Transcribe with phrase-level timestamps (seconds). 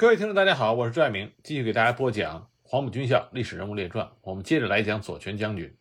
[0.00, 4.06] 各位听众，大家好，我是朱爱明，继续给大家播讲《黄埔军校历史人物列传》。
[4.22, 5.76] 我们接着来讲左权将军。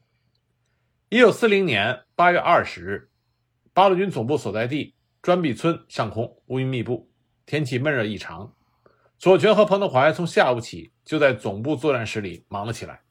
[1.07, 3.09] 一九四零年八月二十日，
[3.73, 7.09] 八路军总部所在地砖壁村上空乌云密布，
[7.45, 8.53] 天气闷热异常。
[9.17, 13.03] 左权和彭德怀从下午起就在总部作战室里忙了起来。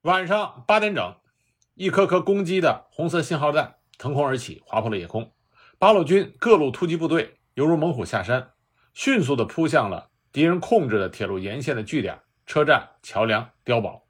[0.00, 1.14] 晚上八点整，
[1.74, 5.34] 一颗颗攻击的红色信号弹腾空而起，划破了夜空。
[5.78, 8.52] 八路军各路突击部队犹如猛虎下山。
[8.94, 14.06] 迅速地扑向了敌人控制的铁路沿线的据点、车站、桥梁、碉堡。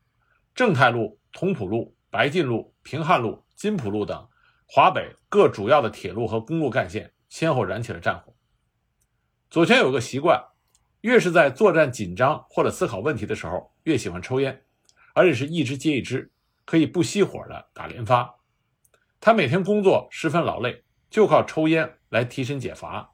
[0.55, 4.29] 正太路、同蒲路、白晋路、平汉路、金浦路等
[4.67, 8.35] 华北各主要的铁路和公路干线先后燃起了战火。
[9.51, 10.45] 左权有个习惯，
[11.01, 14.63] 越是在作战紧张或者思考问题的时候，越喜欢抽烟，
[15.15, 16.31] 而且是一支接一支，
[16.65, 18.37] 可以不熄火的打连发。
[19.19, 23.14] 他每天工作十分劳累，就靠抽烟来提神解乏。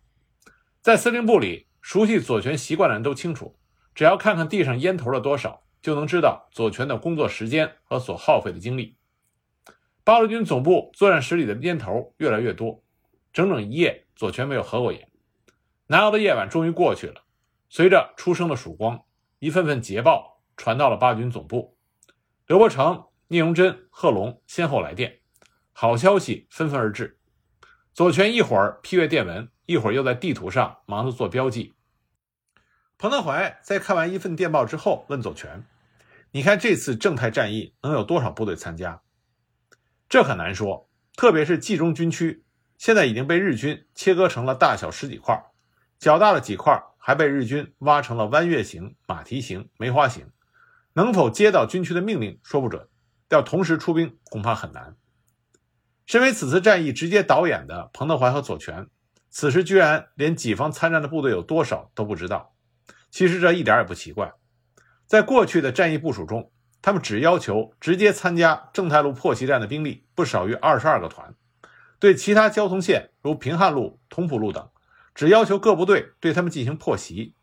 [0.82, 3.58] 在司令部里，熟悉左权习惯的人都清楚，
[3.94, 8.96] 只要看看地上烟头的多少，就能知道左权的工作时间和所耗费的精力。
[10.04, 12.82] 八路军总部作战室里的烟头越来越多，
[13.30, 15.10] 整整一夜，左权没有合过眼。
[15.88, 17.24] 难熬的夜晚终于过去了，
[17.68, 19.04] 随着初升的曙光，
[19.38, 21.76] 一份份捷报传到了八军总部。
[22.46, 25.20] 刘伯承、聂荣臻、贺龙先后来电，
[25.72, 27.18] 好消息纷纷而至。
[27.92, 29.46] 左权一会儿批阅电文。
[29.70, 31.74] 一会儿又在地图上忙着做标记。
[32.98, 35.64] 彭德怀在看完一份电报之后，问左权
[36.32, 39.00] ：“你看这次正太战役能有多少部队参加？”
[40.10, 42.42] 这很难说，特别是冀中军区，
[42.78, 45.40] 现在已经被日军切割成了大小十几块，
[46.00, 50.26] 较大的几块还被日军挖成了弯月形、马蹄形、梅花形。
[50.94, 52.88] 能否接到军区的命令，说不准。
[53.28, 54.96] 要同时出兵，恐怕很难。
[56.06, 58.88] 身为此次战役直接导演的彭德怀和左权。
[59.30, 62.54] 此时居然连己方参战的部队有多少都不知道，
[63.10, 64.32] 其实这一点也不奇怪。
[65.06, 66.50] 在过去的战役部署中，
[66.82, 71.34] 他们只要求直接参加正太路破袭战的兵力不少于二十二个团，
[71.98, 74.68] 对其他交通线如平汉路、同蒲路等，
[75.14, 77.34] 只要求各部队对他们进行破袭，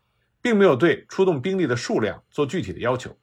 [0.42, 3.16] 并没有对出动兵力的数量做具体的要求。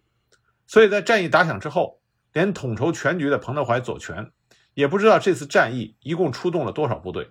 [0.66, 2.00] 所以在战役打响之后，
[2.34, 4.32] 连统筹全局的彭德怀、左权
[4.74, 7.30] 也不知道这次战役一共出动了多少部队。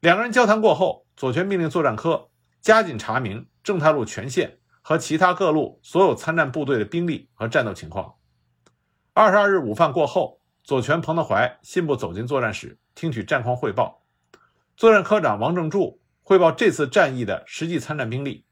[0.00, 2.28] 两个人交谈过后，左权命令作战科
[2.60, 8.14] 加紧查明正太路全线和其他各路所有参战部队的兵力和战斗情况。
[9.12, 14.04] 二十二日午饭过后，左权、彭德怀信步走进作战室，听取战况汇报。
[14.76, 18.46] 作战科长王正柱汇报这次战役的实际参战兵力：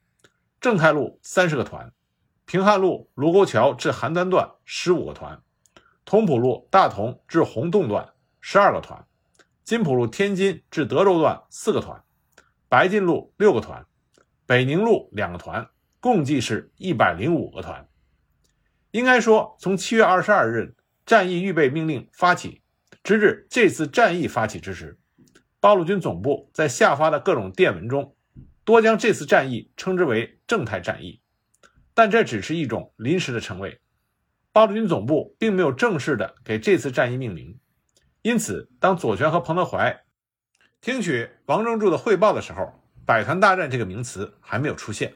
[0.61, 1.93] 正太路三十个团，
[2.45, 5.41] 平汉路卢沟桥至邯郸段十五个团，
[6.05, 9.06] 同蒲路大同至洪洞段十二个团。
[9.67, 12.01] 金浦路天津至德州段四个团，
[12.69, 13.85] 白晋路六个团，
[14.47, 15.69] 北宁路两个团，
[15.99, 17.89] 共计是一百零五个团。
[18.93, 22.63] 应该说，从七月二十二日战役预备命令发起，
[23.03, 25.01] 直至这次战役发起之时，
[25.59, 28.15] 八路军总部在下发的各种电文中，
[28.63, 31.21] 多将这次战役称之为正太战役，
[31.93, 33.81] 但这只是一种临时的称谓。
[34.53, 37.59] 八路军总部并没有正式的给这次战役命名。
[38.27, 40.03] 因此，当左权和彭德怀
[40.81, 42.73] 听取王正柱的汇报的时候
[43.07, 45.15] ，“百团大战”这个名词还没有出现。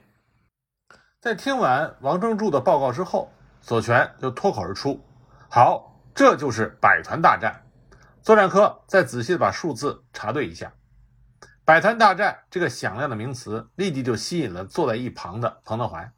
[1.19, 5.05] 在听完王正柱的报告之后，左权就脱口而出
[5.51, 7.61] ：“好，这就是百团大战。”
[8.23, 10.73] 作战科再仔细的把数字查对一下
[11.67, 16.13] ，“百团大战”这个响亮的名词立即就吸引了坐在一旁的彭德怀。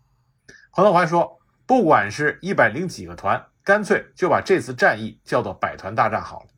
[0.72, 6.48] 彭德怀说：“不管是一百零几个团，干脆就把这次战役叫做‘百团大战’好了。”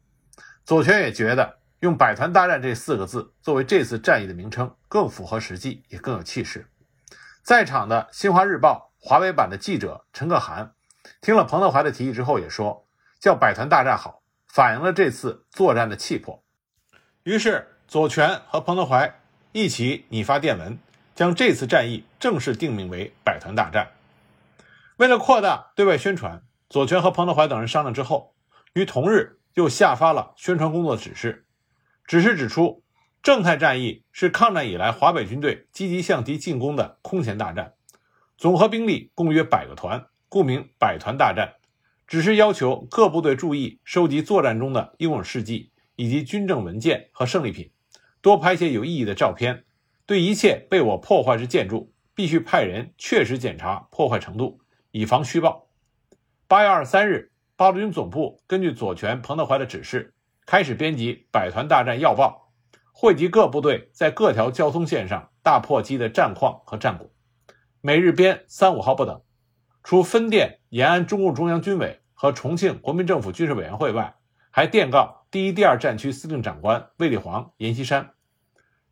[0.65, 6.67] 左权也觉得用“百团大战”这四个字作为这次战役的名称更符合实际，也更有气势。
[7.43, 10.73] 在场的《新华日报》华北版的记者陈可涵
[11.21, 12.87] 听了彭德怀的提议之后，也说
[13.21, 16.43] 叫“百团大战”好，反映了这次作战的气魄。
[17.25, 19.21] 于是，左权和彭德怀
[19.53, 20.79] 一起拟发电文，
[21.15, 23.91] 将这次战役正式定名为“百团大战”。
[24.97, 28.35] 为了扩大对外宣传，左权和彭德怀等人商量之后，
[28.73, 29.39] 于同日。
[29.55, 31.47] 又下发了宣传工作指示，
[32.07, 32.83] 指示指出，
[33.23, 37.75] 正太战役是抗战以来华北军队积极向敌进攻的空前大战，
[38.37, 41.55] 总和兵力共约百个团，故名百团大战。
[42.07, 47.71] 只是要求各部队注意收集作战中的英勇事迹以及军政文件和胜利品，
[48.21, 49.65] 多拍些有意义的照片。
[50.05, 54.61] 对一切被我破坏之建筑，必须派人确实检查破坏程度，
[54.91, 55.69] 以防虚报。
[56.49, 57.31] 八月二十三日。
[57.57, 60.13] 八路军总部根据左权、彭德怀的指示，
[60.45, 62.51] 开始编辑《百团大战要报》，
[62.91, 67.09] 汇集各部队在各条交通线上大破击的战况和战果。
[67.81, 69.23] 每日编三五号不等，
[69.85, 74.17] 除分电延安中共中央军委和重庆国民政府军事委员会外，
[74.51, 78.11] 还电告第一、第二战区司令长官卫立煌、阎锡山。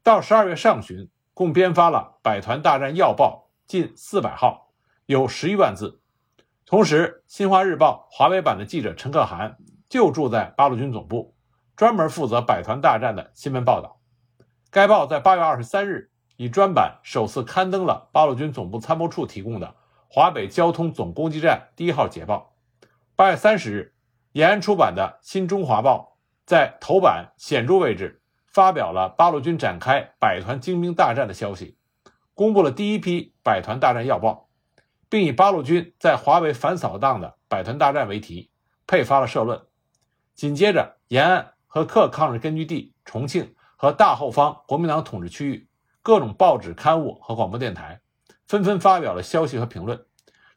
[0.05, 4.73] 到十二月上旬，共编发了《百团大战要报》近四百号，
[5.07, 6.02] 有十余万字。
[6.67, 9.57] 同时，《新华日报》华北版的记者陈可涵
[9.89, 11.35] 就住在八路军总部，
[11.77, 14.01] 专门负责百团大战的新闻报道。
[14.71, 16.11] 该报在八月二十三日。
[16.39, 19.77] 以专版首次刊登了八路军总部参谋处提供的
[20.09, 22.57] 华北交通总攻击战第一号捷报。
[23.15, 23.95] 八月三十日，
[24.33, 31.77] 延安出版的《新中华报》在头版显著位置发表了八路军展开百团精兵大战的消息，
[32.35, 34.49] 公布了第一批百团大战要报，
[35.13, 38.51] 并以八路军在华北反扫荡的百团大战为题，
[38.87, 39.61] 配发了社论。
[40.35, 45.69] 紧接着，延安和各抗日根据地、重庆和大后方国民党统治区域。
[46.01, 48.01] 各种报纸、刊物和广播电台
[48.47, 50.03] 纷纷发表了消息和评论。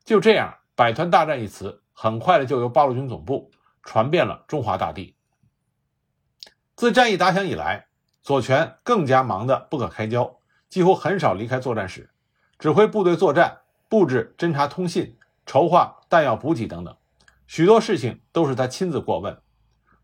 [0.06, 3.52] 就这样，“百团大战”一词很快的就由八路军总部
[3.84, 5.18] 传遍了中华大地。
[6.78, 7.88] 自战役打响以来，
[8.22, 12.10] 左权更加忙得不可开交，几乎很少离开作战室，
[12.58, 13.64] 指挥部队作战、
[13.96, 15.16] 布置侦察通信、
[15.46, 16.94] 筹划弹药补给等等，
[17.48, 19.42] 许多事情都是他亲自过问。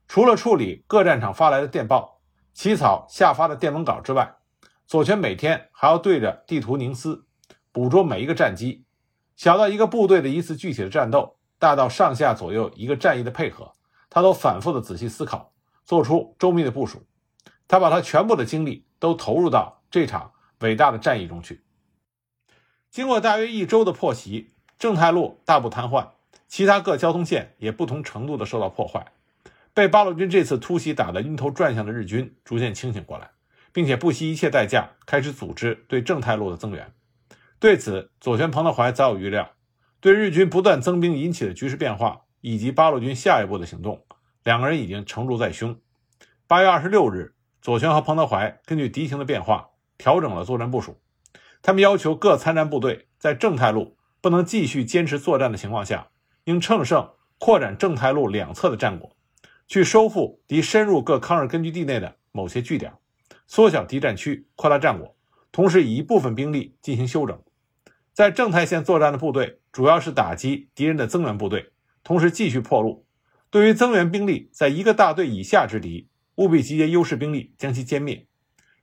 [0.08, 2.22] 除了处理各战场发来的电报、
[2.54, 4.36] 起草下发的电文稿之外，
[4.88, 7.26] 左权每天还要对着地图凝思，
[7.74, 8.86] 捕捉每一个战机，
[9.36, 13.74] 小到一个部队的一次具体的战斗，大到上下左右一个战役的配合，
[14.10, 15.52] 他都反复的仔细思考，
[15.84, 17.06] 做出周密的部署。
[17.68, 21.62] 他把他全部的精力都投入到这场伟大的战役中去。
[22.92, 26.10] 经过大约一周的破袭，正太路大部瘫痪，
[26.48, 29.14] 其他各交通线也不同程度的受到破坏。
[29.74, 33.32] 被八路军这次突袭打得晕头转向的日军逐渐清醒过来。
[33.74, 36.94] 并且不惜一切代价开始组织对正太路的增援。
[37.60, 39.52] 对此，左权、彭德怀早有预料。
[40.00, 44.04] 对日军不断增兵引起的局势变化，以及八路军下一步的行动，
[44.44, 45.80] 两个人已经成竹在胸。
[46.48, 51.00] 八月二十六日，左权和彭德怀根据敌情的变化调整了作战部署。
[51.62, 56.10] 他们要求各参战部队在正太路不能继续坚持作战的情况下，
[56.46, 59.16] 应乘胜扩展正太路两侧的战果，
[59.68, 62.94] 去收复敌深入各抗日根据地内的某些据点。
[63.48, 65.16] 缩小敌占区，扩大战果，
[65.52, 67.42] 同时以一部分兵力进行休整。
[68.14, 71.72] 在正太线作战的部队，主要是打击敌人的增援部队，
[72.04, 73.06] 同时继续破路。
[73.50, 78.26] 对于增援兵力在一个大队以下之敌，务必集结优势兵力将其歼灭。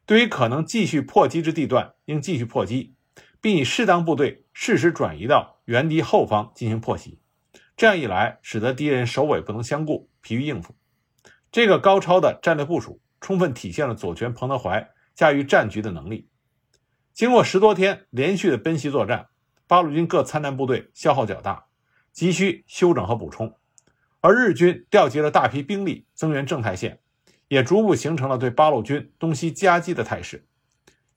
[0.08, 2.94] 对于可能继续破击之地段，应继续破击，
[3.42, 7.20] 并以适当部队适时转移到原敌后方进行破袭。
[7.76, 10.74] 这样一来，使得敌人首尾不能相顾，疲于应付。
[11.52, 13.00] 这个高超的战略部署。
[13.20, 16.28] 充分体现了左权、彭德怀驾驭战局的能力。
[17.12, 19.26] 经过十多天连续的奔袭作战，
[19.66, 21.66] 八路军各参战部队消耗较大，
[22.12, 23.56] 急需休整和补充。
[24.20, 27.00] 而日军调集了大批兵力增援正太线，
[27.48, 30.46] 也逐步形成了对八路军东西夹击的态势。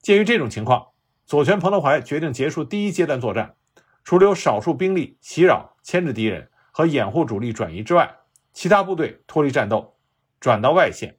[0.00, 0.88] 鉴于这种情况，
[1.24, 3.54] 左权、彭德怀决定结束第一阶段作战，
[4.02, 8.16] 除留少数兵力袭扰、牵制敌人和掩护主力转移之外，
[8.52, 9.96] 其他部队脱离战斗，
[10.40, 11.18] 转到外线。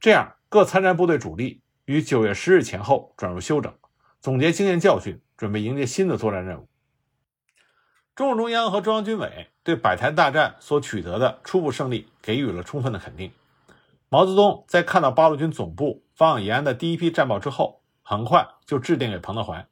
[0.00, 3.72] 这样，各参战部队主力于九月十日前后转入休整，
[4.20, 6.68] 总结经验教训，准备迎接新的作战任务。
[8.14, 13.30] 中共中央和中央军委对百团大战所取得的初步胜利给予了充分的肯定。
[14.08, 19.66] 毛泽东在看到八路军总部发往延安的第一批战报之后，很快就致电给彭德怀，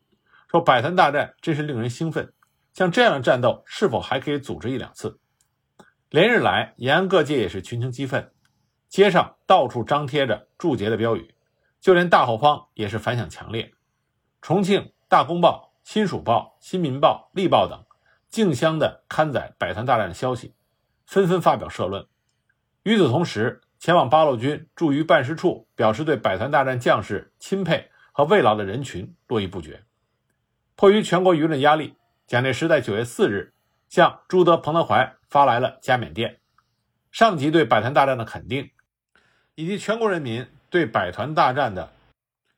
[0.50, 2.32] 说：“百团大战真是令人兴奋，
[2.72, 5.20] 像这样的战斗是否还可以组织一两次？”
[6.10, 8.32] 连日来，延安各界也是群情激愤。
[8.88, 11.34] 街上到处张贴着祝捷的标语，
[11.80, 13.72] 就连大后方也是反响强烈。
[14.40, 17.84] 重庆《大公报》《新蜀报》《新民报》《力报》等
[18.28, 20.54] 竞相的刊载百团大战的消息，
[21.06, 22.06] 纷纷发表社论。
[22.84, 29.82] 与此同时，前往八路军驻渝办事处表示对百团大战将士钦佩和慰劳的人群络绎不绝。
[30.76, 31.94] 迫于全国舆论压力，
[32.26, 33.52] 蒋介石在九月四日
[33.88, 36.38] 向朱德、彭德怀发来了加冕电，
[37.12, 38.70] 上级对百团大战的肯定。
[39.54, 41.92] 以及全国人民对百团大战的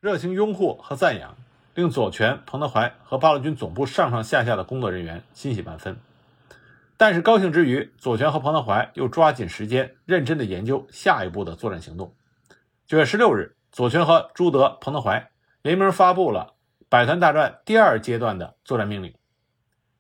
[0.01, 1.37] 热情拥护和赞扬，
[1.75, 5.99] 令左权、彭德怀和八路军总部上上下下的工作人员欣喜万分。
[6.99, 12.15] 但是高兴之余，左权和彭德怀又抓紧时间，认真的研究下一步的作战行动。
[12.87, 15.31] 九月十六日，左权和朱德、彭德怀
[15.63, 16.55] 联名发布了
[16.89, 19.15] 百团大战第二阶段的作战命令，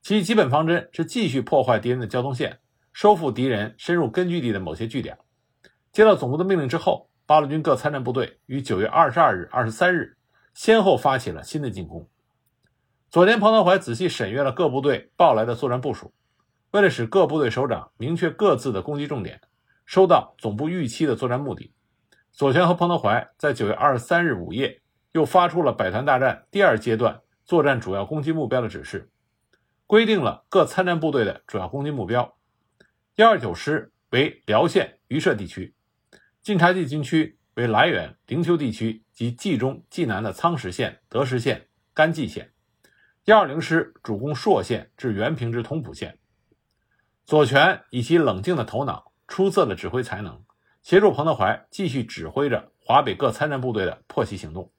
[0.01, 2.61] 其基本方针是继续破坏敌人的交通线，
[2.93, 5.19] 收复敌人深入根据地的某些据点。
[5.93, 10.17] 接到总部的命令之后，八路军各参战部队于九月二十二日、二十三日
[10.55, 12.09] 先后发起了新的进攻。
[13.11, 16.15] 左田彭德怀仔细审阅了各部队报来的作战部署，
[16.77, 19.41] 为了使各部队首长明确各自的攻击重点，
[19.87, 21.73] 收到总部预期的作战目的，
[22.33, 29.09] 左权和彭德怀在九月二十三日午夜又发出了百团大战第二阶段作战主要攻击目标的指示，
[29.87, 32.37] 规定了各参战部队的主要攻击目标：
[33.15, 35.75] 幺二九师为辽县榆社地区，
[36.43, 42.53] 晋察冀军区为涞源灵丘地区及冀中、冀南的苍石县、德石县、甘济县。
[43.25, 46.19] 幺二零师主攻朔县至原平之同蒲县。
[47.27, 50.45] 左权以其冷静的头脑、出色的指挥才能，
[50.81, 54.71] 协助彭德怀继续指挥着华北各参战部队的破袭行动。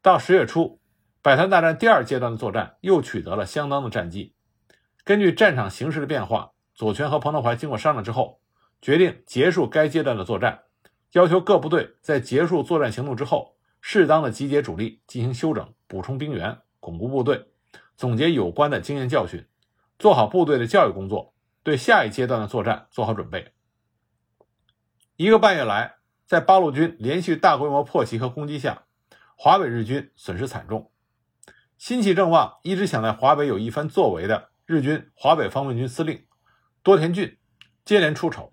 [0.00, 0.78] 到十月初，
[1.22, 4.32] 百团大战第二阶段的作战又取得了相当的战绩。
[5.02, 8.40] 根据战场形势的变化，左权和彭德怀经过商量之后，
[8.80, 10.62] 决定结束该阶段的作战，
[11.14, 17.48] 要求各部队在结束作战行动之后，适当的集结主力进行休整、补充兵员、巩固部队。
[17.96, 19.44] 总结有关的经验教训，
[19.98, 23.52] 做好部队的教育工作，对下一阶段的作战做好准备。
[25.16, 28.84] 一个半月来，在八路军连续大规模破袭和攻击下，
[29.36, 30.90] 华北日军损失惨重。
[31.76, 36.24] 心气正旺、一直想在华北有一番作为的日军华北方面军司令
[36.82, 37.38] 多田骏
[37.84, 38.52] 接连出丑，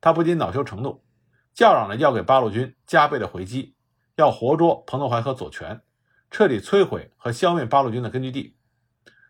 [0.00, 1.04] 他不仅恼羞成怒，
[1.52, 3.74] 叫嚷着要给八路军加倍的回击，
[4.16, 5.82] 要活捉彭德怀和左权，
[6.30, 8.56] 彻底摧毁和消灭八路军的根据地。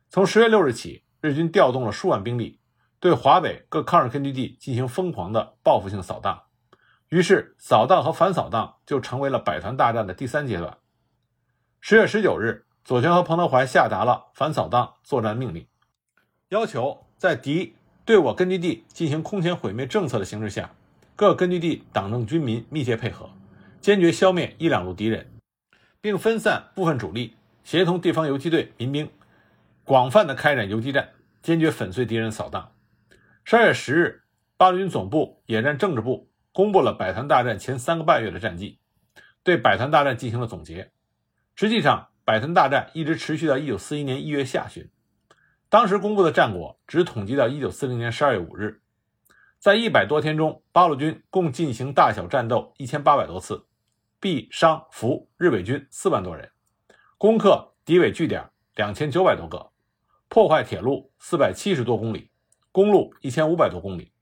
[0.09, 2.60] 从十月六日起，日军调动了数万兵力，
[3.01, 6.43] 对华北各抗日根据地进行疯狂的报复性扫荡。
[7.09, 10.77] 于是，扫荡和反扫荡就成为了百团大战的第三阶段。
[11.81, 15.67] 十月十九日，左权和彭德怀下达了反扫荡作战命令，
[16.51, 20.71] 要求在敌对我根据地进行空前毁灭政策的形势下，
[21.17, 23.31] 各根据地党政军民密切配合，
[23.81, 25.27] 坚决消灭一两路敌人，
[26.03, 29.11] 并分散部分主力，协同地方游击队民兵。
[29.85, 31.09] 广泛的开展游击战，
[31.43, 32.71] 坚决粉碎敌人扫荡。
[33.45, 34.23] 十二月十日，
[34.57, 38.79] 八路军总部野战政治部公布了百团大战前三个半月的战绩，
[39.43, 40.93] 对百团大战进行了总结。
[41.57, 44.89] 实际上，百团大战一直持续到一九四一年一月下旬。
[45.69, 48.83] 当时公布的战果只统计到一九四零年十二月五日，
[49.59, 53.67] 在一百多天中，八路军共进行大小战斗一千八百多次，
[54.21, 56.51] 毙伤俘日伪军四万多人，
[57.19, 59.71] 攻克敌伪据点两千九百多个。
[60.29, 62.30] 破坏铁路四百七十多公里，
[62.73, 64.13] 公路一千五百多公里，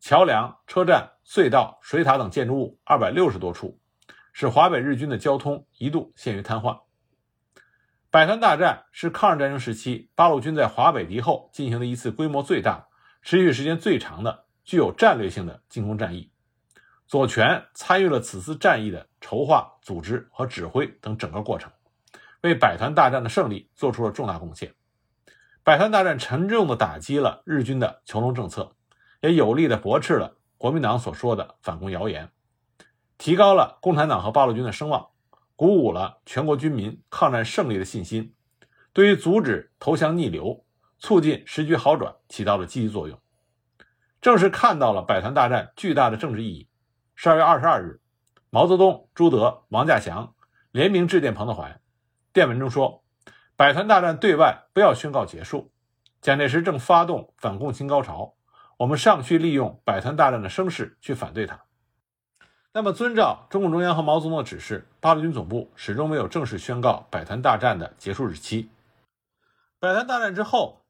[0.00, 3.78] 桥梁、车站、隧道、水塔等建筑物二百六十多处，
[4.32, 6.80] 使华北日军的交通一度陷于瘫痪。
[8.10, 12.88] 百团大战是抗日战争时期八路军在华北敌后进行的一次规模最大、
[13.22, 16.30] 持续时间最长的具有战略性的进攻战役。
[17.06, 21.70] 左权参与了此次战役的筹划、组织和指挥等整个过程，
[22.40, 24.74] 为百团大战的胜利做出了重大贡献。
[25.64, 28.74] 百团大战沉重地打击了日军的囚笼政策，
[29.20, 32.32] 也有力地驳斥了国民党所说的反攻谣言，
[33.16, 35.10] 提高了共产党和八路军的声望，
[35.54, 38.34] 鼓舞了全国军民抗战胜利的信心，
[38.92, 40.64] 对于阻止投降逆流、
[40.98, 43.16] 促进时局好转起到了积极作用。
[44.20, 46.68] 正是看到了百团大战巨大的政治意义，
[47.14, 48.00] 十二月二十二日，
[48.50, 50.34] 毛泽东、朱德、王稼祥
[50.72, 51.80] 联名致电彭德怀，
[52.32, 53.01] 电文中说。
[53.62, 55.70] 百团大战对外不要宣告结束，
[56.20, 58.34] 蒋介石正发动反共新高潮，
[58.76, 61.60] 我们尚需利用百团大战的声势去反对他。
[62.72, 68.68] 那么，遵照中共中央和毛泽东的指示，八路军总部始终没有正式宣告百团大战的结束日期。
[69.78, 70.82] 百团大战之后，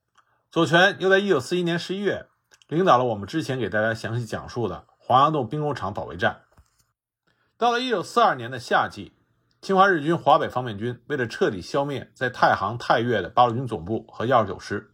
[0.51, 2.27] 左权又在一九四一年十一月
[2.69, 6.41] 领导了我们之前给大家详细讲述的黄崖洞兵工厂保卫战。
[7.59, 9.13] 到了一九四二年的夏季。
[9.63, 14.91] 侵华日军华北方面军为了彻底消灭在太行、太岳的八路军总部和幺二九师，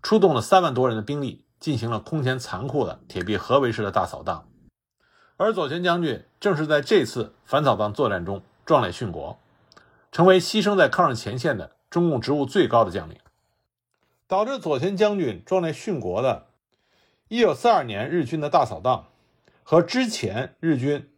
[0.00, 4.48] 出动了三万多人的兵力，进行了空前残酷的铁壁合围式的大扫荡。
[5.36, 9.40] 而左权将军正是在这次反扫荡作战中壮烈殉国，
[10.12, 13.18] 成为牺牲在抗日前线的中共职务最高的将领。
[14.28, 16.46] 导致左权将军壮烈殉国的
[17.28, 19.08] 1942年日军的大扫荡，
[19.64, 21.10] 和之前日军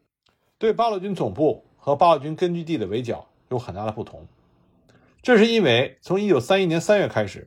[0.57, 1.67] 对八路军总部。
[1.85, 4.27] 和八路军根据地的围剿有很大的不同，
[5.21, 7.47] 这是因为从一九三一年三月开始，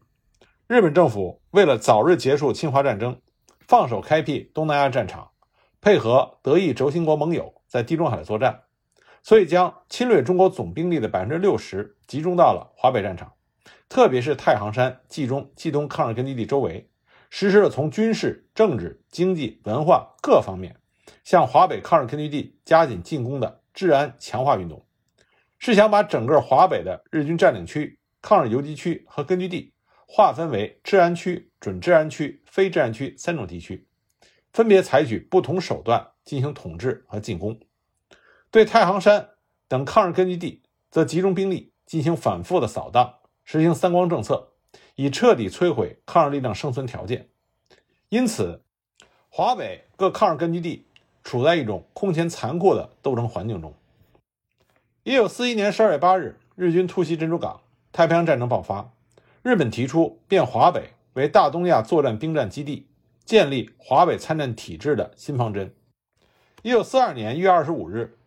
[0.67, 3.19] 日本政府为了早日结束侵华战争，
[3.67, 5.31] 放手开辟东南亚战场，
[5.81, 8.61] 配合德意轴心国盟友在地中海的作战，
[9.23, 13.33] 所以将侵略中国总兵力的百分之六十集中到了华北战场，
[13.89, 16.87] 特别是太行山、冀中、冀东抗日根据地周围，
[17.31, 20.75] 实施了从军事、政治、经济、文化各方面
[21.23, 23.61] 向华北抗日根据地加紧进攻的。
[23.77, 24.83] 治安强化运动，
[25.59, 29.71] 是想把整个华北的日军占领区、抗日游击区和根据地
[30.07, 33.85] 划分为治安区、准治安区、非治安区三种地区，
[34.51, 37.59] 分别采取不同手段进行统治和进攻。
[38.49, 39.29] 对太行山
[39.67, 44.53] 等抗日根据地，则集中兵力进行反复的扫荡，实行三光政策，
[44.95, 47.29] 以彻底摧毁抗日力量生存条件。
[48.09, 48.63] 因此，
[49.29, 50.86] 华北各抗日根据地
[51.27, 53.73] 处在一种空前残酷的斗争环境中。
[55.03, 57.59] 一九四一年十二月八日，日军突袭珍珠港，
[57.91, 58.93] 太平洋战争爆发。
[59.43, 62.87] 日本提出变华北为大东亚作战兵站基地，
[63.25, 65.75] 建立华北参战体制的新方针。
[66.61, 68.17] 一九四二年一月二十五日，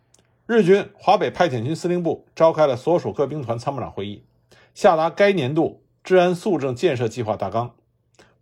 [0.45, 4.23] 日军华北派遣军司令部召开了所属各兵团参谋长会议，
[4.75, 7.73] 下达该年度治安肃正建设计划大纲，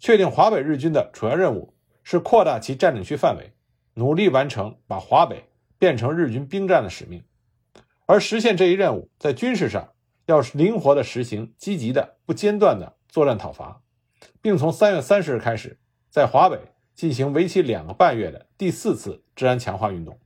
[0.01, 1.73] 确定华北日军的主要任务。
[2.01, 3.51] 是扩大其占领区范围，
[3.99, 7.21] 努力完成把华北变成日军兵站的使命。
[8.05, 9.89] 而实现这一任务，在军事上
[10.25, 13.81] 要灵活地实行积极的、不间断的作战讨伐，
[14.41, 15.77] 并从三月三十日开始，
[16.09, 16.57] 在华北
[16.95, 20.17] 进行为期两个半月的第四次治安强化运动。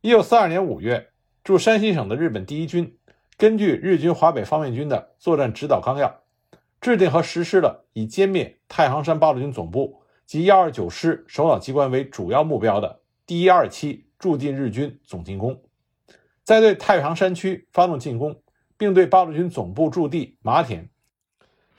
[0.00, 1.10] 一九四二年五月，
[1.42, 2.96] 驻山西省的日本第一军
[3.36, 6.22] 根据日军华北方面军的作战指导纲要，
[6.80, 10.04] 制定和实施了以歼灭太行山八路军总部。
[10.30, 15.60] 及幺二九师首脑机关为主要目标的第一二期驻进日军总进攻，
[16.44, 18.40] 在对太行山区发动进攻，
[18.76, 20.88] 并对八路军总部驻地麻田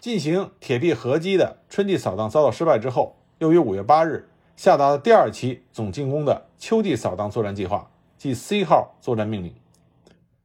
[0.01, 4.27] 进行铁壁合击的春季扫荡遭到失败之后，又于五月八日
[4.57, 9.55] 下达了第二期总进攻的秋季扫荡作战计划，即 C 号作战命令。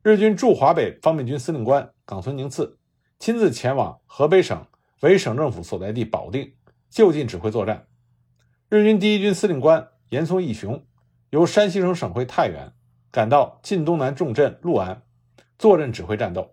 [0.05, 2.79] 日军驻华北方面军司令官冈村宁次
[3.19, 4.65] 亲自前往河北省
[5.01, 6.53] 为省政府所在地保定，
[6.89, 7.85] 就近指挥作战。
[8.69, 10.85] 日军第一军司令官岩松义雄
[11.31, 12.73] 由山西省省会太原
[13.13, 15.03] 赶到晋东南重镇六安，
[15.57, 16.53] 坐镇指挥战斗。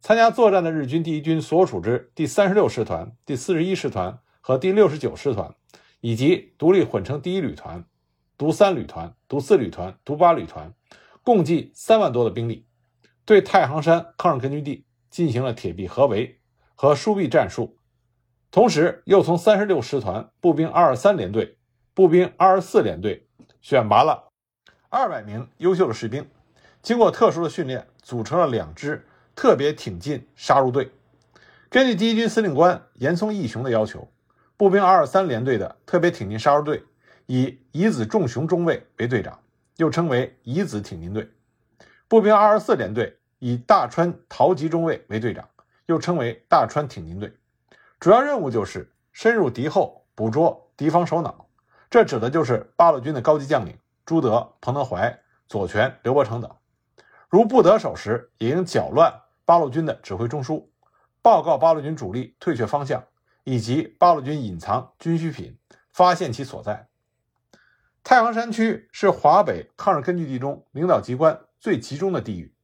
[0.00, 5.54] 参加作战的日军第一军所属之第三十六师团、第四十一师团和第六十九师团，
[6.00, 7.84] 以及独立混成第一旅团、
[8.36, 10.74] 独三旅团、独四旅团、独八旅团，
[11.22, 12.66] 共计三万多的兵力，
[13.24, 16.40] 对太行山抗日根据地进行了铁壁合围
[16.74, 17.77] 和疏壁战术。
[18.50, 21.58] 同时，又从三十六师团步兵二二三联队、
[21.92, 23.26] 步兵二二四联队
[23.60, 24.30] 选拔了
[24.88, 26.26] 二百名优秀的士兵，
[26.80, 30.90] 经过特殊的训练，组成了两支特别挺进杀入队。
[31.68, 34.08] 根据第一军司令官岩松义雄的要求，
[34.56, 36.82] 步兵二二三联队的特别挺进杀入队
[37.26, 39.38] 以乙子重雄中尉为队长，
[39.76, 41.22] 又称为乙子挺进队；
[42.08, 45.46] 步兵二二四联队以大川陶吉中尉为队长，
[45.84, 47.30] 又称为大川挺进队。
[48.00, 51.48] 主要任务就是深入敌后，捕捉敌方首脑，
[51.90, 56.48] 这指的就是八路军的高级将领朱德、彭德怀、左权、刘伯承等。
[57.28, 59.12] 如不得手时，也应搅乱
[59.44, 60.64] 八路军的指挥中枢，
[61.20, 63.02] 报告八路军主力退却方向，
[63.42, 65.58] 以及八路军隐藏军需品，
[65.92, 66.86] 发现其所在。
[68.04, 72.54] 太行山区是华北抗日根据地中领导机关最集中的地域，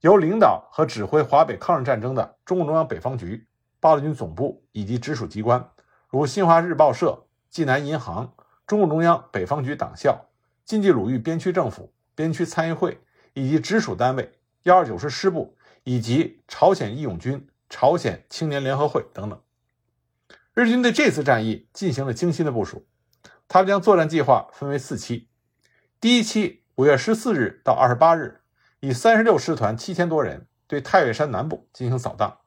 [0.00, 3.47] 由领导和指挥华北抗日战争的中共中央北方局。
[3.80, 5.70] 八路军总部以及直属机关，
[6.08, 8.34] 如新华日报社、济南银行、
[8.66, 10.26] 中共中央北方局党校、
[10.64, 13.00] 晋冀鲁豫边区政府、边区参议会
[13.34, 14.32] 以及直属单位、
[14.64, 19.40] 幺二九师师部以及朝鲜义勇军、朝鲜青年联合会等等。
[20.54, 22.84] 日军对这次战役进行了精心的部署，
[23.46, 25.28] 他们将作战计划分为四期。
[26.00, 28.40] 第一期，五月十四日到二十八日，
[28.80, 32.38] 以三十六师团七千多人对太岳山南部进行扫荡。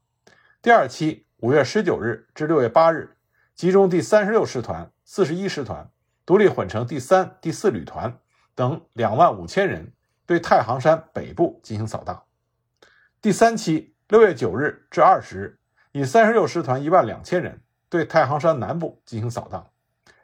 [0.64, 3.18] 第二期五月十九日至六月八日，
[3.56, 5.90] 集中第三十六师团、四十一师团、
[6.24, 8.16] 独立混成第三、第四旅团
[8.54, 9.92] 等两万五千人，
[10.28, 12.22] 对太行山北部进行扫荡。
[13.20, 15.60] 第三期六月九日至二十日，
[15.94, 19.68] 以三十六师团一万两千人对太行山南部进行扫荡。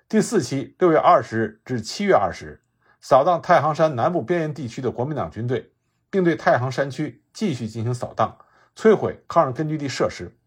[0.08, 2.62] 第四期六月二十日至七月二十日，
[3.02, 5.72] 扫荡太行山南部边缘地区的国民党军队，
[6.12, 8.38] 并对太行山区继续进行扫荡。
[8.78, 10.38] 摧毁抗日根据地设施。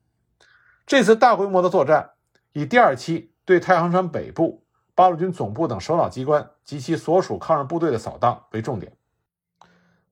[0.86, 2.10] 这次大规模的作战，
[2.52, 4.62] 以第二期对太行山北部
[4.94, 8.92] 八路军总部等首脑机关及其所属抗日部队的扫荡为重点。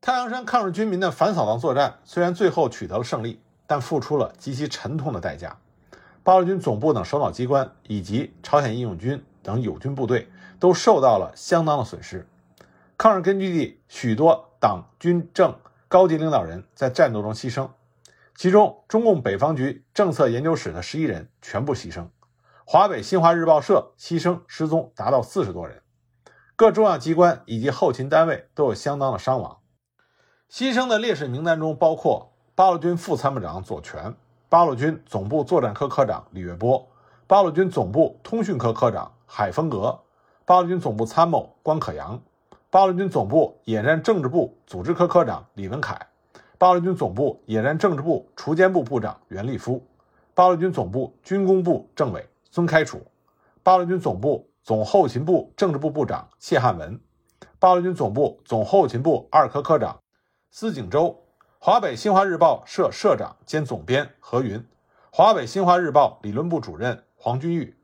[0.00, 5.56] 太行山抗日军民的反扫荡作战虽然最后取得了胜利，但付出了极其沉痛的代价。
[6.24, 10.28] 八路军总部等首脑机关以及朝鲜义勇军等友军部队
[10.58, 12.26] 都受到了相当的损失。
[12.96, 15.54] 抗日根据地许多党军政
[15.86, 17.68] 高级领导人在战斗中牺牲。
[18.38, 22.06] 其中，中共北方局政策研究室的十一人全部牺牲，
[22.64, 25.82] 华北新华日报社牺牲失踪达到四十多人，
[26.54, 29.58] 各重要机关以及后勤单位都有相当的伤亡。
[30.48, 34.14] 牺牲的烈士名单中包括八路军副参谋长左权、
[34.48, 36.88] 八路军总部作战科科长李月波、
[37.26, 39.98] 八路军总部通讯科科长海峰阁、
[40.44, 42.22] 八路军总部参谋关可扬、
[42.70, 46.06] 八路军总部野战政治部组织科科长李文凯、
[46.58, 49.86] 八路军总部野战政治部锄奸部部长袁立夫、
[50.34, 53.06] 八路军总部军工部政委孙开楚、
[53.62, 57.00] 八路军总部总后勤部政治部部长谢汉文、
[57.60, 60.00] 八路军总部总后勤部二科科长。
[60.50, 61.24] 司景洲，
[61.60, 64.66] 华北新华日报社社长兼总编何云，
[65.12, 67.76] 华北新华日报理论部主任黄君玉，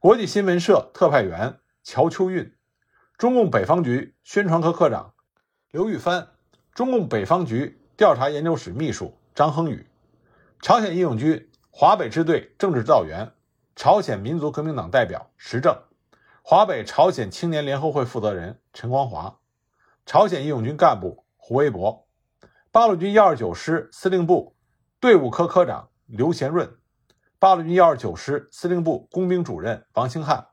[0.00, 2.52] 国际新闻社特派员乔秋运，
[3.16, 5.12] 中共北方局宣传科科长
[5.70, 6.26] 刘玉帆，
[6.74, 9.86] 中共北方局调查研究室秘书张亨宇，
[10.62, 13.30] 朝鲜义勇军华北支队政治指导员
[13.76, 15.78] 朝鲜民族革命党代表石正，
[16.40, 19.38] 华北朝鲜青年联合会负责人陈光华，
[20.06, 21.26] 朝鲜义勇军干部。
[21.36, 22.08] 胡维博，
[22.72, 24.56] 八路军幺二九师司令部
[24.98, 26.78] 队伍科科长刘贤润，
[27.38, 30.46] 八路军幺二九师司令部工兵主任王兴汉，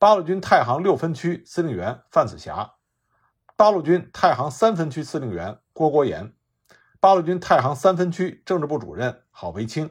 [0.00, 2.74] 八路军太行六分区司令员范子霞，
[3.54, 6.33] 八路军太行三分区司令员郭国炎，
[7.04, 9.90] 八路军太行三分区政治部主任郝维清，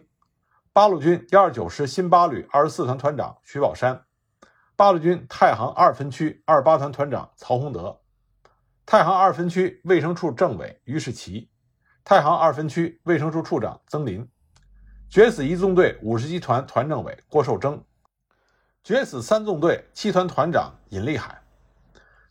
[0.73, 4.05] 八路军幺二九师新八旅二十四团团长徐宝山，
[4.75, 8.01] 八路军太行二分区二八团团长曹洪德。
[8.87, 11.51] 太行二分区卫生处政委于世奇，
[12.03, 14.27] 太行二分区卫生处处长曾林，
[15.07, 17.83] 决死一纵队五十集团团政委郭寿征，
[18.83, 21.43] 决死三纵队七团团长尹立海。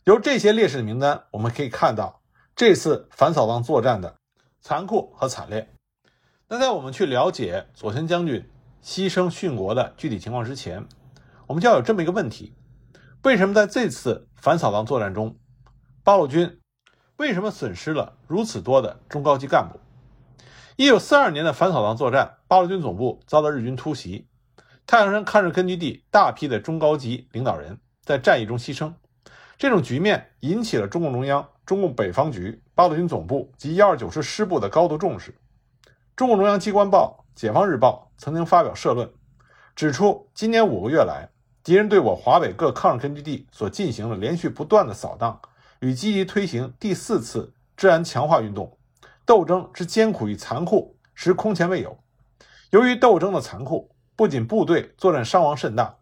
[0.03, 2.21] 由这些烈士的名单，我们可以看到
[2.53, 4.17] 这次反扫荡作战的
[4.63, 5.75] 残酷和惨烈。
[6.47, 8.49] 那在我们去了解左权将军
[8.81, 10.87] 牺牲殉国的具体情况之前，
[11.47, 12.55] 我们就要有这么一个问题：
[13.23, 15.37] 为什么在这次反扫荡作战中？
[16.01, 16.59] 八路军
[17.17, 19.79] 为什么损失了如此多的中高级干部？
[20.77, 24.27] 一九四二年的反扫荡作战，八路军总部遭到日军突袭，
[24.87, 28.93] 太阳山抗日根据地大批的中高级领导人在战役中牺牲。
[29.57, 35.33] 这种局面引起了中共中央、中共北方局、八路军总部及幺二九师师部的高度重视。
[36.15, 39.09] 中共中央机关报《解放日报》曾经发表社论，
[39.75, 41.29] 指出今年五个月来，
[41.63, 45.39] 敌人对我华北各抗日根据地所进行了连续不断的扫荡。
[45.79, 48.77] 与积极推行第四次治安强化运动，
[49.25, 51.97] 斗争之艰苦与残酷实空前未有。
[52.69, 55.97] 由于斗争的残酷，不仅部队作战伤亡甚大，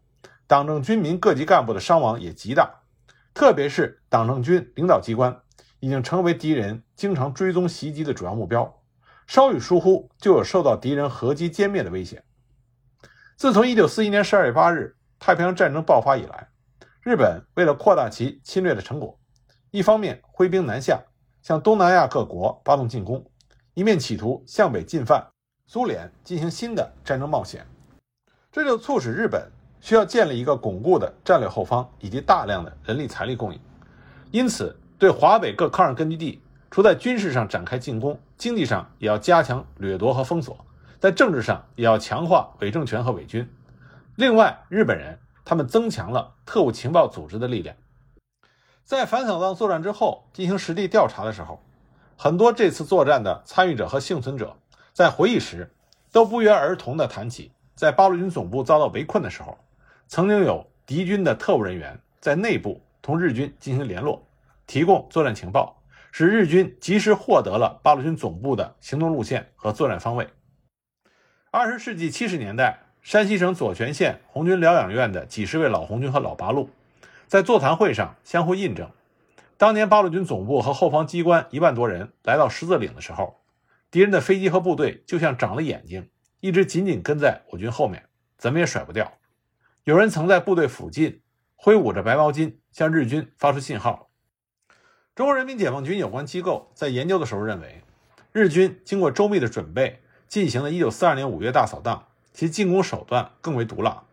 [0.45, 2.81] 党政军民各级干部的伤亡也极大。
[3.33, 5.41] 特别是党政军领导机关
[5.81, 8.73] 已经成为敌人经常追踪袭击的主要目标，
[9.27, 12.23] 稍有疏忽就有受到敌人合击歼灭的危险。
[13.35, 16.47] 自从1941年12月8日太平洋战争爆发以来，
[17.01, 19.19] 日本为了扩大其侵略的成果。
[19.71, 21.01] 一方面挥兵南下，
[21.41, 23.19] 向东南亚各国发动进攻；
[23.73, 25.25] 一面企图向北进犯
[25.65, 27.65] 苏联，进行新的战争冒险。
[28.51, 33.59] 这就促使日本需要建立一个巩固的战略后方以及大量的人力财力供应。
[34.29, 40.55] 因此，对华北各抗日根据地，除在军事上展开进攻，经济上也要加强掠夺和封锁；
[40.99, 43.51] 在政治上也要强化伪政权和伪军。
[44.15, 47.75] 另外，日本人他们增强了特务情报组织的力量。
[48.83, 51.59] 在反扫荡作战之后进行实地调查的时候，
[52.15, 54.55] 很多这次作战的参与者和幸存者
[54.93, 55.67] 在回忆时
[56.11, 59.57] 都不约而同地谈起，在八路军总部遭到围困的时候，
[60.07, 64.23] 曾经有敌军的特务人员在内部同日军进行联络，
[64.71, 70.29] 提供作战情报，使日军及时获得了八路军总部的行动路线和作战方位。
[71.51, 76.69] 二十世纪七十年代，山西省左权县红军疗养院的几十位老红军和老八路。
[77.27, 78.89] 在座谈会上相互印证，
[79.57, 83.41] 当年八路军总部和后方机关一万多人来到十字岭的时候，
[83.91, 88.05] 敌人的飞机和部队就像长了眼睛，一直紧紧跟在我军后面，
[88.37, 89.11] 怎么也甩不掉。
[89.83, 91.21] 有人曾在部队附近
[91.57, 94.07] 挥舞着白毛巾向日军发出信号。
[95.13, 97.83] 中国人民解放军有关机构在研究的时候认为，
[98.31, 104.03] 日军经过周密的准备进行了一九四二年五月大扫荡，其进攻手段更为毒辣。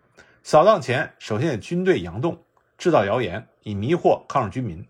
[0.43, 2.43] 扫荡前，首先以军队佯动。
[2.77, 4.87] 制造谣言以迷惑抗日军民，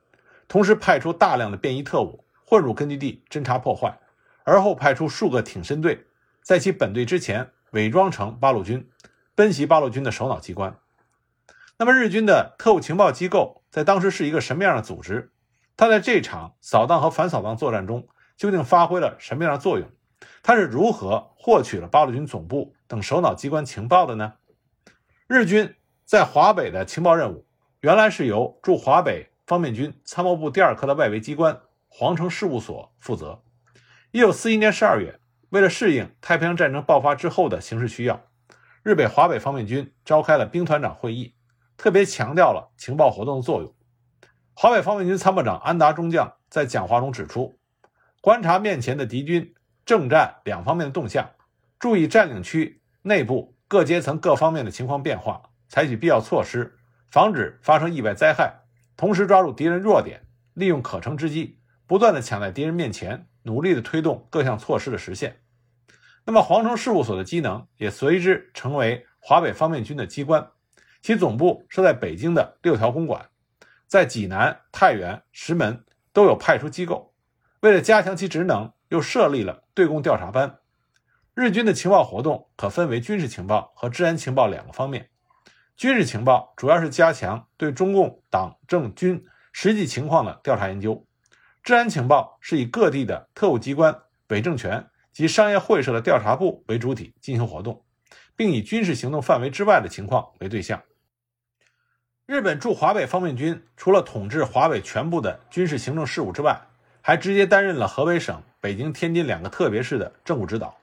[0.47, 3.99] 同时派出大量的便衣特务混入根据地侦查破坏，
[4.45, 6.07] 而后派出数个挺身队，
[6.43, 8.89] 在其本队之前伪装成八路军，
[9.35, 10.77] 奔袭八路军的首脑机关。
[11.79, 15.31] 那么日军的特务情报机构在当时是一个什么样的组织？
[15.79, 19.89] 他在这场扫荡和反扫荡作战中究竟发挥了什么样的作用？
[20.43, 24.35] 他是如何获取了八路军总部等首脑机关情报的呢？
[25.29, 27.47] 日军在华北的情报任务。
[27.81, 33.41] 原来是由驻华北方面军参谋部第二科的外围机关皇城事务所负责。
[34.11, 38.21] 一九四一年十二月，为了适应太平洋战争爆发之后的形势需要，
[38.83, 41.37] 日北华北方面军召开了兵团长会议，
[41.77, 43.73] 特别强调了情报活动的作用。
[44.61, 47.61] 华北方面军参谋长安达中将在讲话中指出，
[48.21, 49.55] 观察面前的敌军
[49.87, 51.31] 政战两方面的动向，
[51.79, 56.77] 注意占领区内部各阶层各方面的情况变化，采取必要措施，
[57.09, 58.53] 防止发生意外灾害，
[58.97, 60.23] 同时抓住敌人弱点，
[60.55, 65.37] 利用可乘之机，不断的抢在敌人面前，努力的推动各项措施的实现。
[66.25, 70.51] 那么，皇城事务所的机能也随之成为华北方面军的机关，
[71.01, 73.29] 其总部设在北京的六条公馆。
[73.89, 77.15] 在济南、太原、石门都有派出机构，
[77.61, 80.59] 为了加强其职能，又设立了对共调查班。
[81.35, 85.09] 日军的情报活动可分为军事情报和治安情报两个方面。
[85.77, 91.07] 军事情报主要是加强对中共党政军实际情况的调查研究，
[91.63, 93.97] 治安情报是以各地的特务机关、
[94.29, 97.85] 伪政权及商业会社的调查部为主体进行活动，
[98.37, 100.83] 并以军事行动范围之外的情况为对象。
[102.29, 106.61] 日本驻华北方面军除了统治华北全部的军事行政事务之外，
[107.01, 110.77] 还直接担任了河北省、北京、天津两个特别市的政务指导。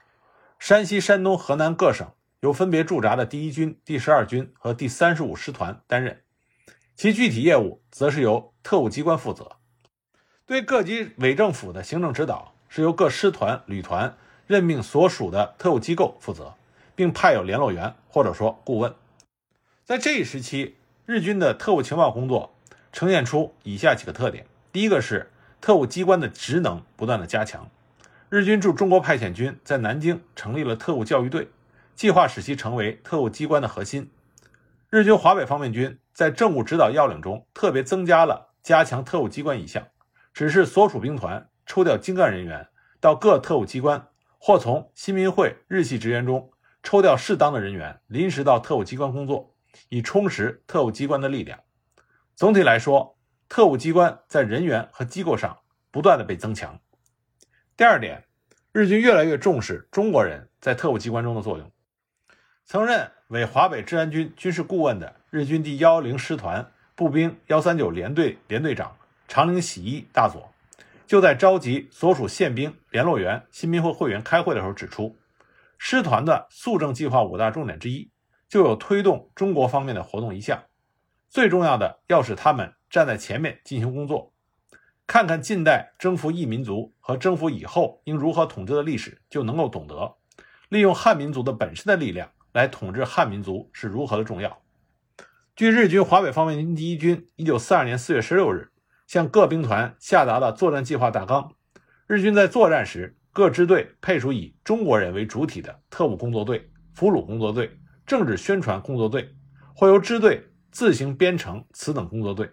[0.58, 6.20] 山西、山东、河南各省由分别驻扎的第一军、第十二军和第三十五师团担任，
[6.96, 9.52] 其具体业务则是由特务机关负责。
[10.46, 14.16] 对各级伪政府的行政指导是由各师团、旅团
[14.48, 16.54] 任命所属的特务机构负责，
[16.96, 18.92] 并派有联络员或者说顾问。
[19.84, 20.74] 在这一时期。
[21.06, 22.56] 日军的特务情报工作
[22.90, 27.70] 呈现出以下几个特点：第一个是特务机关的职能不断的加强，
[28.28, 31.48] 日军驻中国派遣军在南京成立了特务教育队，
[31.94, 34.10] 计划使其成为特务机关的核心。
[34.90, 39.86] 日军华北方面军在政务指导要领中特别增加了加强特务机关一项，
[40.34, 42.66] 指示所属兵团抽调精干人员
[42.98, 46.50] 到各特务机关，或从新民会日系职员中
[46.82, 49.52] 抽调适当的人员临时到特务机关工作。
[49.88, 51.60] 以充实特务机关的力量。
[52.34, 55.58] 总体来说，特务机关在人员和机构上
[55.90, 56.78] 不断的被增强。
[57.76, 58.24] 第二点，
[58.72, 61.70] 日军越来越重视中国人在特务机关中的作用。
[62.64, 68.96] 曾任伪华北治安军军事顾问的日军第幺零师团步兵幺三九联队联队长
[69.28, 70.52] 长岭喜一大佐，
[71.06, 75.16] 就在召集所属宪兵、联络员、新兵会会员开会的时候指出，
[75.78, 78.10] 师团的肃正计划五大重点之一。
[78.48, 80.64] 就有推动中国方面的活动一项，
[81.28, 84.32] 最重要的要使他们站在前面进行工作，
[85.06, 90.14] 看看近代征服异民族和征服以后应如何统治的历史，就能够懂得
[90.68, 94.62] 利用汉民族的本身的力量来统治汉民族是如何的重要。
[95.54, 98.70] 据日军华北方面军第一军一九四二年四月十六日
[99.06, 101.52] 向各兵团下达的作战计划大纲，
[102.06, 107.78] 日军在作战时各支队配属以中国人为主体的特务工作队、俘虏工作队。
[108.06, 109.34] 政治宣传工作队
[109.74, 112.50] 或由支队自行编成此等工作队。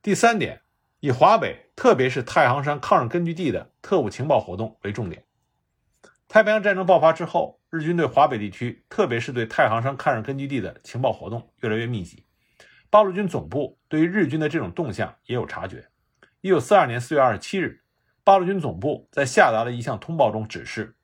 [0.00, 0.62] 第三点，
[1.00, 5.24] 以华北，特别是太行山抗日根据地的特务情报活动为重点。
[6.28, 12.24] 太平洋战争爆发之后，日军对华北地区，特别是对太行山抗日根据地的情报活动越来越密集。
[12.88, 15.88] 八路军总部对于日军的这种动向也有察觉。
[16.40, 17.82] 一九四二年四月二十七日，
[18.24, 20.96] 八路军总部在下达的一项通报中指示：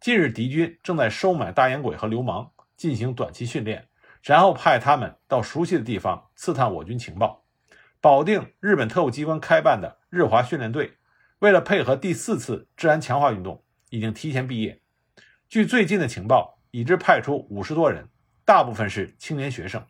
[0.00, 2.52] 近日敌军正在收买大烟鬼和流氓。
[2.76, 3.88] 进行短期训练，
[4.22, 7.44] 然后派他们到熟悉的地方刺探我军情报。
[8.00, 10.98] 保定日本特务机关开办的日华训练队，
[11.38, 14.80] 为了配合第四次治安强化运动，已经提前毕业。
[15.48, 18.08] 据最近的情报，已知派出五十多人，
[18.44, 19.84] 大部分是青年学生。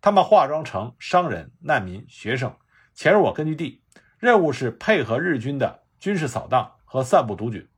[0.00, 2.54] 他们化妆成商人、难民、学生，
[2.94, 3.82] 潜入我根据地，
[4.18, 7.68] 任务是配合日军的军事扫荡和散布毒菌。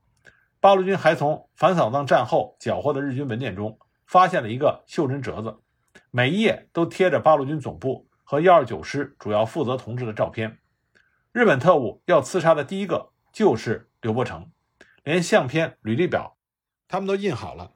[0.60, 3.78] 八路军还从反扫荡战后缴获的日军文件中。
[4.08, 5.58] 发现了一个袖珍折子，
[6.10, 10.58] 每一页都贴着八路军总部和幺二九师主要负责同志的照片。
[11.30, 14.50] 日本特务要刺杀的第一个就是刘伯承，
[15.04, 16.38] 连相片、履历表
[16.88, 17.72] 他们都印好了。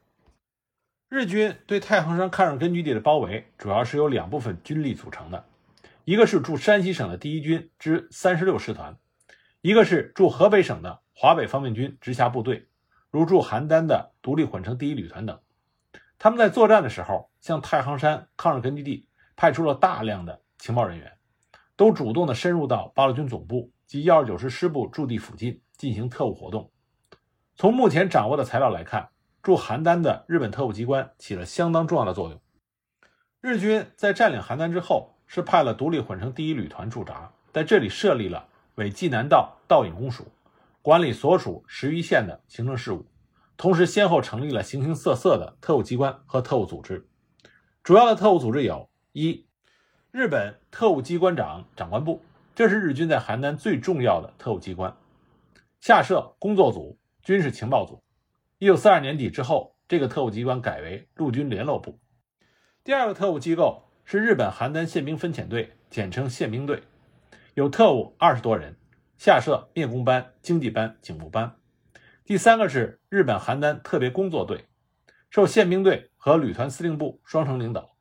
[1.10, 5.44] 日军对太行山抗日根据地的包围主要是由两部分军力组成的，
[6.06, 8.96] 一个是驻山西省的第一军之三十六师团，
[9.60, 12.68] 一个是驻河北省的华北方面军直辖部队，
[13.10, 15.38] 如驻邯郸的独立混成第一旅团等。
[16.22, 21.18] 他们在作战的时候，向太行山抗日根据地派出了大量的情报人员，
[21.74, 26.70] 都主动的深入到八路军总部及幺二九师师部驻地附近进行特务活动。
[27.56, 29.08] 从目前掌握的材料来看，
[29.42, 32.40] 驻邯郸的日本特务机关起了相当重要的作用。
[33.40, 40.28] 日军在占领邯郸之后，是派了独立混成第一旅团驻扎，在这里设立了伪济南道道尹公署，
[40.82, 43.04] 管理所属十余县的行政事务，
[43.56, 47.08] 同时先后成立了形形色色的特务机关和特务组织。
[47.82, 49.46] 主要的特务组织有：一、
[50.10, 52.22] 日本特务机关长长官部，
[52.54, 54.96] 这是日军在邯郸最重要的特务机关，
[55.80, 58.02] 下设工作组、军事情报组。
[58.58, 61.98] 一九四二年底之后，这个特务机关改为陆军联络部。
[62.84, 66.82] 第二个特务机构是日本邯郸宪兵分遣队，简称宪兵队，
[67.54, 68.76] 有特务二十多人，
[69.16, 71.56] 下设灭工班、经济班、警务班。
[72.32, 74.64] 第三个是日本邯郸特别工作队，
[75.28, 77.94] 受宪兵队和旅团司令部双城领导，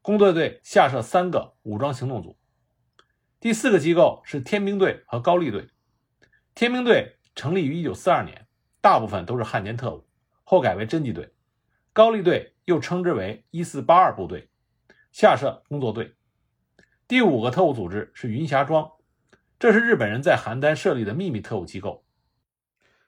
[0.00, 2.38] 工作队下设三个武装行动组。
[3.38, 5.68] 第四个机构是天兵队和高丽队，
[6.54, 8.46] 天兵队成立于一九四二年，
[8.80, 10.08] 大部分都是汉奸特务，
[10.42, 11.34] 后改为侦缉队。
[11.92, 14.48] 高丽队又称之为一四八二部队，
[15.12, 16.14] 下设工作队。
[17.06, 18.90] 第五个特务组织是云霞庄，
[19.58, 22.05] 这是日本人在邯郸设立的秘密特务机构。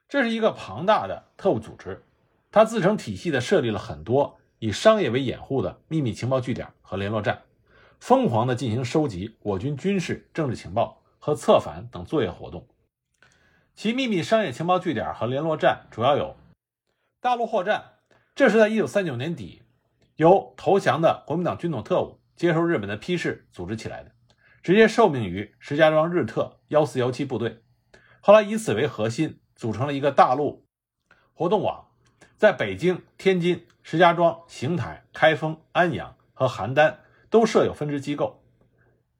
[0.08, 2.02] 这是一个庞大的特务组织，
[2.50, 7.42] 它自成体系的设立了很多以商业为掩护的秘密情报据点和联络站，
[8.00, 12.66] 疯狂的进行收集我军军事、政治情报和策反等作业活动。
[13.74, 16.36] 其秘密商业情报据点和联络站主要有
[17.20, 17.92] 大陆货站。
[18.34, 19.62] 这是在一九三九年底，
[20.16, 24.12] 由投降的国民党军统特务接受日本的批示组织起来的，
[24.62, 27.62] 直接受命于石家庄日特幺四幺七部队。
[28.20, 30.64] 后来以此为核心，组成了一个大陆
[31.34, 31.88] 活动网，
[32.38, 36.94] 在北京、天津、石家庄、邢台、开封、安阳和邯郸
[37.28, 38.40] 都设有分支机构，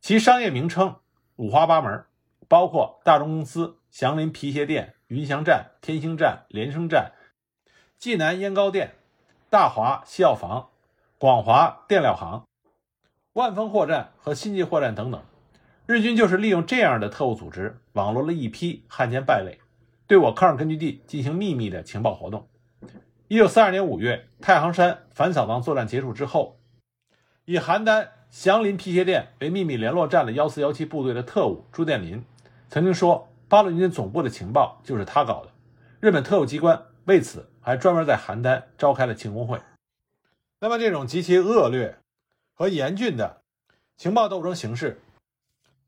[0.01, 0.96] 其商业名称
[1.37, 2.07] 五花八门，
[2.48, 7.12] 包括大中公司、祥林皮鞋店、云祥站、天兴站、联升站、
[7.98, 8.94] 济南烟膏店。
[9.51, 10.68] 大华西药房、
[11.16, 12.46] 广华电料行、
[13.33, 15.24] 万丰货站和新记货站等等，
[15.87, 19.59] 日军就是利用这样的特务组织，网罗了一批汉奸败类，
[20.09, 22.49] 对我抗日根据地进行秘密的情报活动。
[23.29, 26.59] 一九四二年五月，太行山反扫荡作战结束之后，
[27.44, 32.25] 以邯郸祥林皮鞋店为秘密联络站的幺四幺七部队的特务朱殿林
[32.68, 35.53] 曾经说：“八路军总部的情报就是他搞的。”
[36.01, 37.49] 日本特务机关为此。
[37.61, 39.61] 还专门在邯郸召开了庆功会。
[40.59, 41.99] 那么，这种极其恶劣
[42.55, 43.42] 和严峻的
[43.99, 45.03] 情报斗争形式，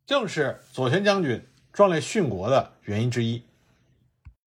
[0.04, 3.42] 正是左权将军壮烈殉国的原因之一。